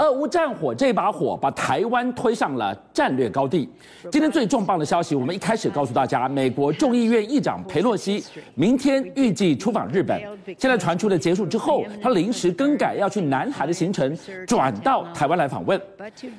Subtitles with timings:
[0.00, 3.68] 俄乌战火这把火把台湾推上了战略高地。
[4.10, 8.24] 今天最重磅的消息，我们一开始告诉大家，美国众议院议长佩洛西
[8.54, 10.18] 明天预计出访日本。
[10.56, 14.16] 现在传出的结束之后，他临时更改要去南海的行程，
[14.46, 15.78] 转到台湾来访问。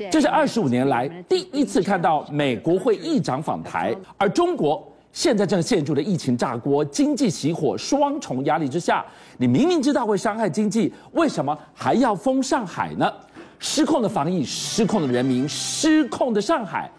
[0.09, 4.83] 这是二十五年来第一次看到美国会议长访台，而中国。
[5.13, 9.05] 现在正陷入的疫情炸锅、经济起火双重压力之下，
[9.37, 13.11] 你明明知道会伤害经济，为什么还要封上海呢？
[13.61, 16.89] 失控的防疫、失控的人民、失控的上海，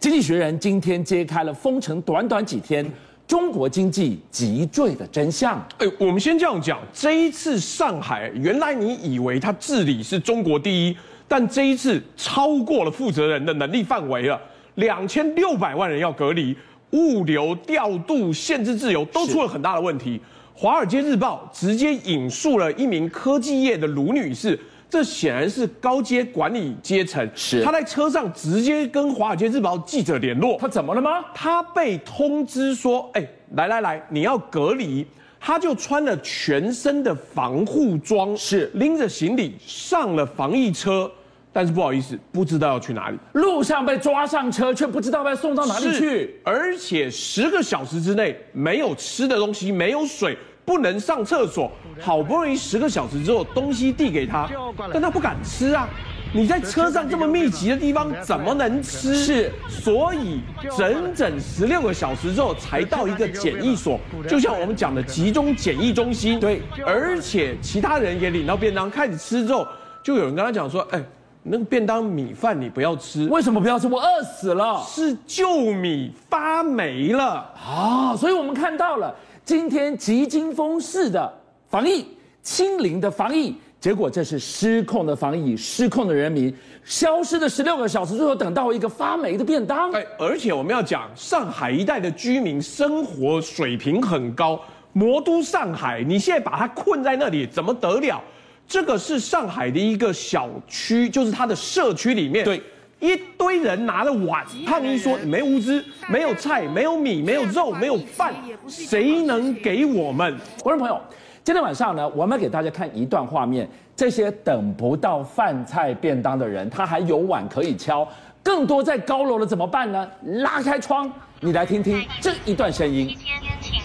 [0.02, 2.88] 《经济学人》今天揭开了封城短短几天，
[3.26, 5.58] 中国经济急坠的真相。
[5.78, 10.96] 哎，我们先这样讲，这一次上海，原来你以为它治理是中国第一，
[11.26, 14.40] 但这一次超过了负责人的能力范围了，
[14.76, 16.56] 两千六百万人要隔离。
[16.92, 20.18] 物流调度限制自由都出了很大的问题。
[20.54, 24.60] 《华尔街日报》直接引述了一名科技业的卢女士，
[24.92, 27.26] 这显然是高阶管理阶层。
[27.34, 30.58] 是他在车上直接跟《华尔街日报》记者联络。
[30.60, 31.24] 他怎么了吗？
[31.34, 35.06] 他被通知说：“哎，来来来，你要隔离。”
[35.40, 41.10] 他就穿了全身的防护装，是拎着行李上了防疫车。
[41.54, 43.18] 但是不好意思，不知道要去哪里。
[43.32, 46.38] 路上被抓上车，却不知道被送到哪里去。
[46.44, 51.70] 而且十个小时之内没有吃的东西，没有水，不能上厕所。
[52.00, 54.48] 好不容易十个小时之后，东西递给他，
[54.92, 55.88] 但他不敢吃啊！
[56.34, 59.14] 你在车上这么密集的地方，怎么能吃？
[59.14, 60.40] 是，所以
[60.76, 66.40] 整整十六个小时之后才到一个检疫所，就像我们讲的集中检疫中心。
[66.40, 69.66] 对，而且其他人也领到便当，开始吃之后，
[70.02, 71.02] 就有人跟他讲说：“哎。”
[71.44, 73.88] 那个便当米饭你不要吃，为什么不要吃？
[73.88, 74.80] 我饿死了。
[74.86, 78.14] 是旧米发霉了啊！
[78.16, 79.12] 所以我们看到了
[79.44, 81.32] 今天急惊风式的
[81.68, 82.06] 防疫，
[82.42, 86.54] 清零的防疫，结果这是失控的防疫，失控的人民，
[86.84, 89.90] 消失的十六个小时，最后等到一个发霉的便当。
[89.92, 94.60] 哎，而且我们要讲上海一带的居民生活水平很高，
[94.92, 98.22] 魔都上海，你现在把它困在那里，怎么得了？
[98.68, 102.62] 这个是上海的一个小区，就是它的社区里面，对，
[103.02, 108.32] 一堆人拿着碗，抗议说没物资，没有菜，没有米，没有肉，没有饭，
[108.68, 110.38] 谁能给我们？
[110.62, 111.00] 观众朋友，
[111.42, 118.06] 今天晚上呢，我们要给大家看一段画面，这些等不到饭菜便当的人，他还有碗可以敲，
[118.40, 120.08] 更多在高楼的怎么办呢？
[120.22, 121.10] 拉开窗，
[121.40, 123.08] 你来听听这一段声音。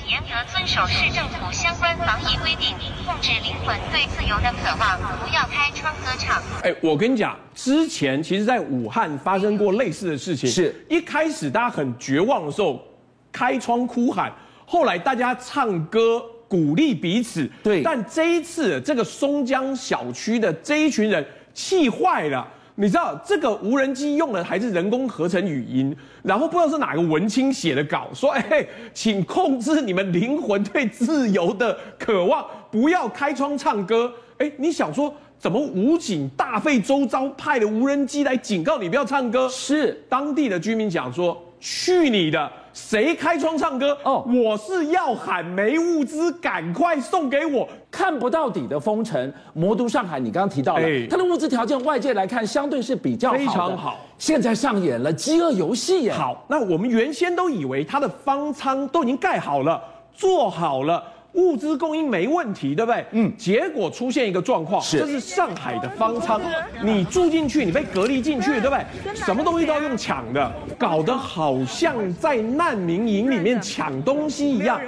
[0.07, 0.27] 严格
[0.67, 6.43] 遵守市政府相关防疫规定，控制灵魂对自由的渴望，不要开窗歌唱。
[6.61, 12.85] 哎，我跟你讲，之前其实在武汉发生过类似的事情，是一开始大家很绝望的时候，
[13.31, 14.29] 开窗哭喊，
[14.65, 17.49] 后来大家唱歌鼓励彼此。
[17.63, 22.45] 对，但这一次这个松江小区的这一群人气坏了。
[22.79, 39.49] 你知道这个无人机用的还是人工合成语音，然后不知道是哪个文青写的稿，说：“哎，请控制你们灵魂对自由的渴望，不要开窗唱歌。”哎，你想说怎么武警大费周章派了无人机来警告你不要唱歌？
[39.49, 43.97] 是当地的居民讲说：“去你的！”谁开窗唱歌？
[44.03, 47.67] 哦，我是要喊没物资，赶快送给我。
[47.89, 53.97] 看不到底的封城，魔都上海，你刚刚提到了，欸、它的物资条件，外界来看相对是比较非常好。
[54.19, 56.13] 现在上演了饥饿游戏耶。
[56.13, 59.81] 好，那我们原先都以为它的方舱都已经盖好了，
[60.13, 61.03] 做好了。
[61.37, 63.05] 物资供应没问题，对不对？
[63.11, 63.31] 嗯。
[63.37, 66.41] 结果出现一个状况，是，这是上海的方舱，
[66.83, 69.15] 你住进去，你被隔离进去，对不对？
[69.15, 74.81] 什么东西都要用抢的，搞得好像在难民营里面抢东西一样。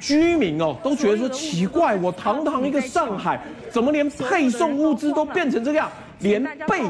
[0.00, 3.40] 居民哦都觉得说奇怪，我堂堂一个上海，
[3.70, 5.88] 怎么连配送物资都变成这样？
[6.20, 6.82] 连被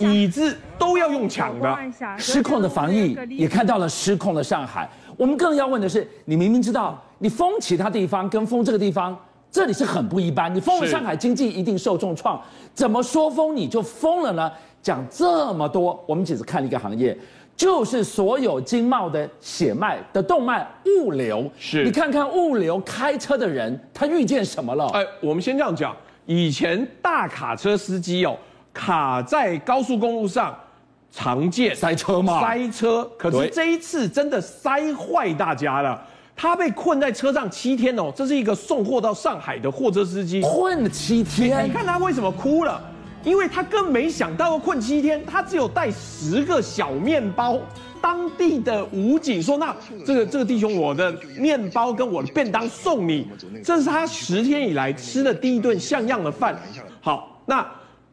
[0.00, 1.78] 椅子都要用抢的。
[2.18, 4.88] 失控的防疫也看到了失控的上海。
[5.16, 9.16] 我们更要问的是，你明明知道你封其他地方跟封这个地方，
[9.48, 10.52] 这里是很不一般。
[10.52, 12.42] 你封了上海，经济一定受重创。
[12.74, 14.50] 怎么说封你就封了呢？
[14.82, 17.16] 讲这么多，我们只是看了一个行业，
[17.56, 20.68] 就是所有经贸的血脉的动脉
[20.98, 21.48] 物流。
[21.56, 24.88] 是，你看看物流开车的人，他遇见什么了？
[24.88, 25.96] 哎，我们先这样讲，
[26.26, 28.36] 以前大卡车司机哦，
[28.74, 30.52] 卡在高速公路上。
[31.14, 32.40] 常见塞车嘛？
[32.40, 36.02] 塞车，可是这一次真的塞坏大家了。
[36.42, 41.64] 他被困在车上七天哦，这是一个送货到上海的货车司机，困了七天。
[41.64, 42.82] 你看他为什么哭了？
[43.22, 47.60] 因为他更没想到要困七天，他只有带十个小面包。
[48.00, 49.72] 当地的武警说：“那
[50.04, 53.28] 这个这个弟兄，我的面包跟我的便当送你，
[53.62, 56.60] 这是他十天以来吃的第一顿像样的饭。”
[57.00, 57.64] 好，那。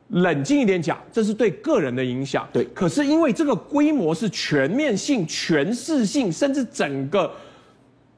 [0.10, 2.48] 冷静一点讲，这是对个人的影响。
[2.52, 7.32] 对，可是因为这个规模是全面性、全市性，甚至整个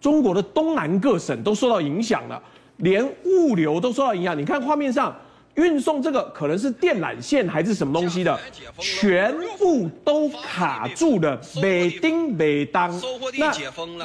[0.02, 2.42] 中国的东南各省都受到影响了，
[2.78, 4.38] 连物流都受到影响。
[4.38, 5.16] 你看画面上。
[5.56, 8.40] 运送这个可能是电缆线还是什么东西的，
[8.80, 12.90] 全部都卡住了，每丁每当。
[13.38, 13.52] 那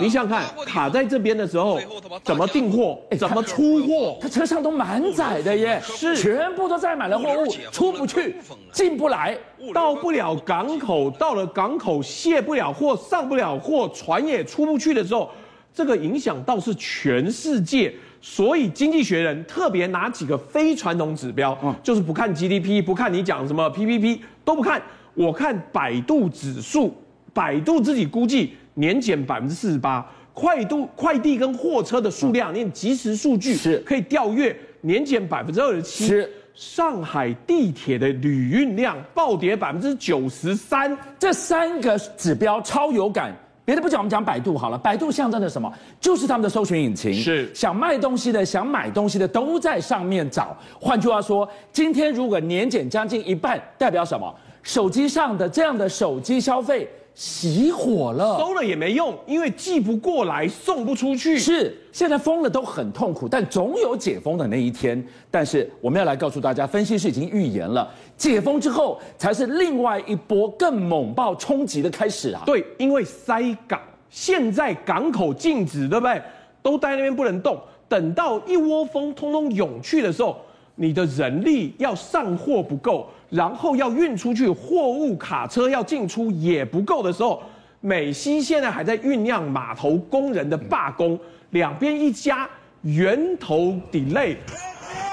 [0.00, 1.80] 你想想看，卡在这边的时候
[2.24, 2.98] 怎么订货？
[3.16, 4.18] 怎么出货？
[4.20, 8.34] 他车上都满载的耶，是全部都载满了货物，出不去，
[8.72, 9.38] 进不来，
[9.72, 15.30] 到不了港口，到了港口卸不了货，上不了货，船也出不去的时候，
[15.76, 17.92] 这个影响到是全世界。
[18.22, 24.82] 所以，经济学人特别拿几个非传统指标，嗯，就是不看 GDP，不看你讲什么 PPP，都不看。
[25.14, 26.92] 我看百度指数，
[27.32, 36.06] 百度自己估计年减百分之四十八，快度快递跟货车的数量，念即时数据是可以调阅，年减百分之二十七。
[36.06, 43.36] 是上海地铁的旅运量暴跌百分之九十三，这三个指标超有感。
[43.66, 44.78] 别的不讲，我们讲百度好了。
[44.78, 45.70] 百度象征着什么？
[46.00, 47.12] 就是他们的搜寻引擎。
[47.12, 50.56] 是想卖东西的、想买东西的都在上面找。
[50.80, 54.32] 换句话说，今天如果年减将近一半，代表什么？
[54.62, 56.88] 手机上的这样的手机消费。
[57.16, 61.38] 熄火了，收了也没用，因为寄不过来，送不出去。
[61.38, 65.02] 是，现在封了都很痛苦，但总有解封的那一天。
[65.30, 72.42] 但是我们要来告诉大家，分析师已经预言了，解封之后才是另外一波更猛爆冲击的开始啊！
[72.44, 73.80] 对，因为塞港，
[74.10, 76.20] 现在港口禁止，对不对？
[76.62, 77.58] 都待那边不能动，
[77.88, 80.36] 等到一窝蜂通通涌去的时候，
[80.76, 83.08] 你的人力要上货不够。
[83.28, 87.42] 然后要运出去，货物卡车要进出也不够的时候，
[87.80, 91.18] 美西现在还在酝酿码头工人的罢工，
[91.50, 92.48] 两边一家
[92.82, 94.36] 源头 delay，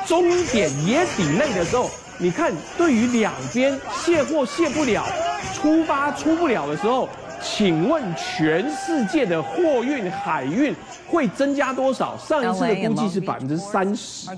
[0.05, 0.21] 终
[0.51, 1.89] 点也 delay 的时候，
[2.19, 5.03] 你看对于两边卸货卸不了，
[5.55, 7.09] 出发出不了的时候，
[7.43, 10.73] 请问全世界的货运海运
[11.07, 12.17] 会增加多少？
[12.17, 14.29] 上一次的估计是百分之三十，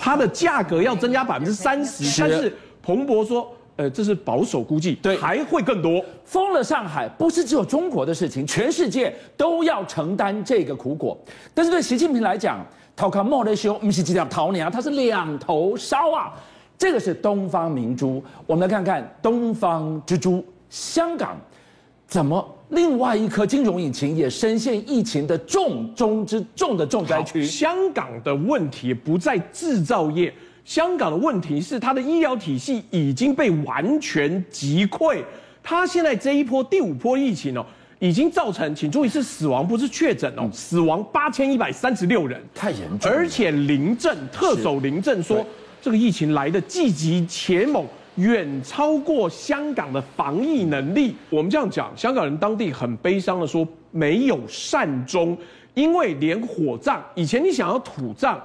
[0.00, 2.54] 它的价格要增加百分之三十，但是。
[2.82, 6.02] 彭博说：“呃，这是保守估计，对，还会更多。
[6.24, 11.16] 封了上海，不是只有中国的事情，全世界都要承担这个苦果。
[11.52, 12.66] 但是对习近平来讲，
[12.96, 16.32] 讨卡莫雷修，不是几条桃娘，他是两头烧啊。
[16.78, 21.36] 这个是东方明珠，我们来看看东方之珠，香港
[22.10, 27.42] 怎么另外一颗金融引擎也深陷疫情的重中之重的重灾区。
[27.44, 30.30] 香港的问题不在制造业。”
[30.62, 35.22] 香港的问题是，它的医疗体系已经被完全击溃。
[35.62, 37.64] 它现在这一波第五波疫情哦，
[37.98, 43.10] 已经造成，请注意是死亡，不是确诊哦，死亡八千一百三十六人，太严重。
[43.10, 45.44] 而且临阵特首临阵说，
[45.80, 47.84] 这个疫情来的既急且猛，
[48.20, 51.16] 远超过香港的防疫能力。
[51.30, 55.36] 我们这样讲，香港人当地很悲伤的说，没有善终，
[55.72, 58.38] 因为连火葬，以前你想要土葬，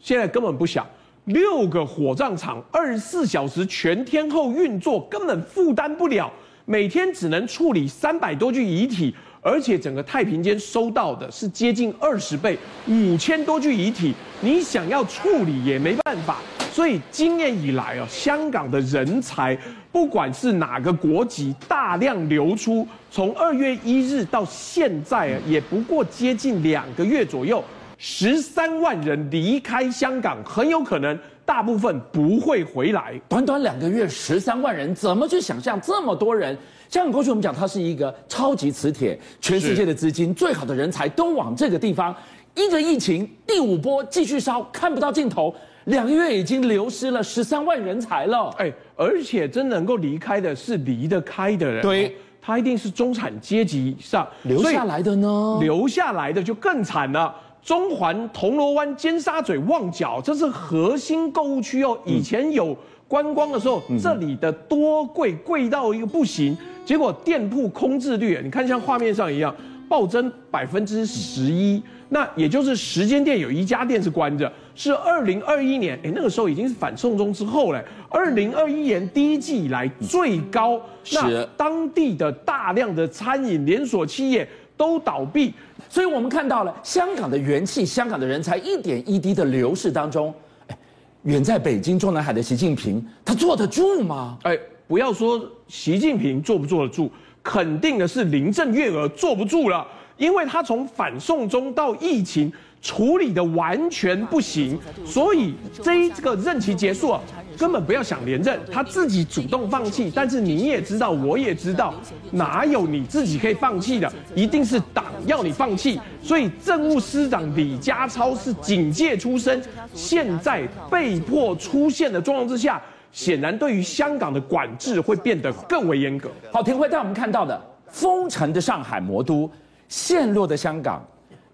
[0.00, 0.86] 现在根本不想。
[1.26, 6.32] 六个火葬场二十四小时全天候运作，根本负担不了，
[6.64, 12.58] 每天只能处理三百多具遗体，而且整个太平间收到的是接近二十倍，
[12.88, 16.38] 五千多具遗体，你想要处理也没办法。
[16.78, 19.58] 所以今年以来啊，香港的人才
[19.90, 27.60] 不管是哪个国籍，大量流出，从二月一日到现在啊，也不过接近两个月左右。
[27.96, 33.20] 十三万人离开香港，很有可能大部分不会回来。
[33.28, 36.56] 短短两个月，十三万人，怎么去想象这么多人？
[36.88, 42.14] 香港过去我们讲，它是一个超级磁铁，全世界的资金、最好的人才都往这个地方。
[42.54, 45.52] 一个疫情第五波继续烧，看不到尽头。
[45.88, 48.48] 两个月已经流失了十三万人才了。
[48.58, 51.82] 哎，而且真能够离开的是离得开的人。
[51.82, 55.58] 对，他一定是中产阶级以上留下来的呢。
[55.60, 57.34] 留下来的就更惨了。
[57.62, 61.98] 中环、铜锣湾、尖沙咀、旺角，这是核心购物区哦。
[62.06, 62.76] 以前有
[63.06, 66.56] 观光的时候，这里的多贵，贵到一个不行。
[66.84, 69.54] 结果店铺空置率，你看像画面上一样，
[69.88, 71.82] 暴增百分之十一。
[72.10, 77.84] 那也就是十间店有一家店是关着，是二零二一年，哎，那个时候已经是反送中之后嘞。
[78.08, 80.80] 二零二一年第一季以来最高。
[81.12, 84.48] 那当地的大量的餐饮连锁企业。
[84.78, 85.52] 都倒闭，
[85.88, 90.32] 所以我们看到了香港的元气，香港的人才一点一滴的流逝当中，
[90.68, 90.78] 哎，
[91.24, 94.38] 远在北京中南海的习近平，他坐得住吗？
[94.44, 97.10] 哎，不要说习近平坐不坐得住，
[97.48, 99.86] 肯定的是林郑月娥坐不住了，
[100.18, 102.52] 因为他从反送中到疫情，
[102.82, 107.18] 处理的完全不行，所以这一个任期结束啊，
[107.56, 110.12] 根本不要想连任，他自己主动放弃。
[110.14, 111.94] 但是你也知道，我也知道，
[112.32, 114.12] 哪有你自己可以放弃的？
[114.34, 115.98] 一定是党要你放弃。
[116.22, 119.62] 所以政务司长李家超是警界出身，
[119.94, 122.78] 现在被迫出现的状况之下，
[123.18, 126.30] 显然对于香港的管制会变得更为严格。
[126.52, 129.50] 好，廷辉带我们看到的封城的上海魔都，
[129.88, 131.04] 陷落的香港。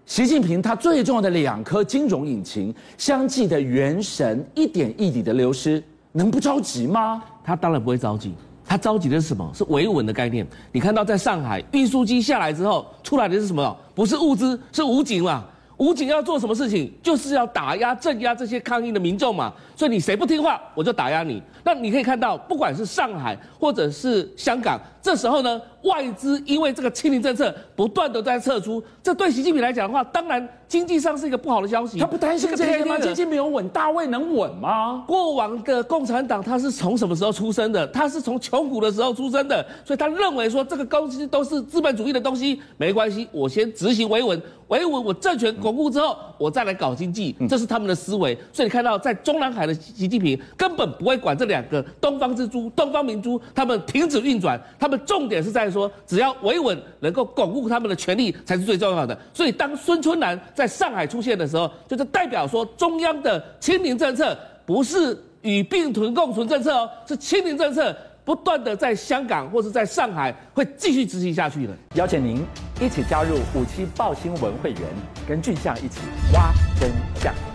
[0.05, 7.23] 习近平他最重要的两颗金融引擎相继的元神一点一滴的流失，能不着急吗？
[7.43, 9.51] 他当然不会着急，他着急的是什么？
[9.51, 10.45] 是维稳的概念。
[10.71, 13.75] 你看到在上海运输机下来之后，出来的是什么？
[13.95, 15.43] 不是物资，是武警嘛。
[15.77, 16.91] 武警要做什么事情？
[17.03, 19.53] 就是要打压、镇压这些抗议的民众嘛。
[19.75, 21.41] 所以你谁不听话，我就打压你。
[21.63, 31.99] 那你可以看到，不管是上海或者是香港，这时候呢，外资因为这个清零政策不断的在撤出，这对习近平来讲的话，当然经济上是一个不好的消息。
[31.99, 32.97] 他不担心这些吗？
[32.99, 35.03] 经济没有稳，大卫能稳吗？
[35.07, 37.85] 过往的共产党他是从什么时候出生的？
[37.87, 48.35] 他是从穷苦的时候出生的，所以他认为说这个东西都是资本主义的东西，没关系，我先执行维稳，维稳我政权巩固之后，我再来搞经济，这是他们的思维。
[48.51, 59.17] 所以你看到在中南海的习近平根本不会管这两个东方之珠、东方明珠，他们停止运转，他们重点是在说，只要维稳能够巩固他们的权力才是最重要的。
[59.33, 71.73] 所以当孙春兰在上海出现的时候，就是代表说中央的清零政策不是与病存共存政策哦，是清零政策不断的在香港或是在上海会继续执行下去的。
[71.95, 72.43] 邀请您
[72.81, 74.81] 一起加入五七报新闻会员，
[75.27, 75.99] 跟俊相一起
[76.33, 76.89] 挖真
[77.21, 77.54] 相。